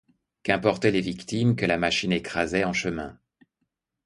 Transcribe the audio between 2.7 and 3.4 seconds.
chemin!